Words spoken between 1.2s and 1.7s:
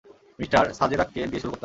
দিয়ে শুরু করতাম।